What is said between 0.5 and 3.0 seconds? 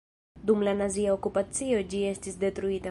Dum la nazia okupacio ĝi estis detruita.